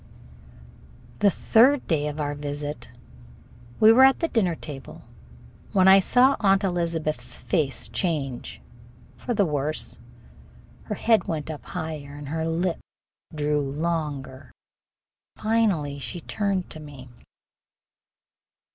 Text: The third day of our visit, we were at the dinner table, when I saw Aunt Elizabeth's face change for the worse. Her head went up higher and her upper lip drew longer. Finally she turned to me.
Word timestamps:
The 1.19 1.29
third 1.29 1.85
day 1.85 2.07
of 2.07 2.19
our 2.19 2.33
visit, 2.33 2.89
we 3.79 3.91
were 3.93 4.03
at 4.03 4.17
the 4.19 4.27
dinner 4.27 4.55
table, 4.55 5.03
when 5.73 5.87
I 5.87 5.99
saw 5.99 6.35
Aunt 6.39 6.63
Elizabeth's 6.63 7.37
face 7.37 7.87
change 7.87 8.61
for 9.15 9.35
the 9.35 9.45
worse. 9.45 9.99
Her 10.85 10.95
head 10.95 11.27
went 11.27 11.51
up 11.51 11.63
higher 11.63 12.15
and 12.15 12.29
her 12.29 12.41
upper 12.41 12.49
lip 12.49 12.79
drew 13.35 13.61
longer. 13.61 14.51
Finally 15.35 15.99
she 15.99 16.19
turned 16.19 16.71
to 16.71 16.79
me. 16.79 17.07